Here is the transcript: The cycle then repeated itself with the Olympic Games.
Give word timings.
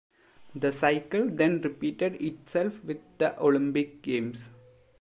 The 0.55 0.71
cycle 0.71 1.29
then 1.29 1.61
repeated 1.61 2.19
itself 2.23 2.83
with 2.85 3.01
the 3.19 3.39
Olympic 3.39 4.01
Games. 4.01 4.49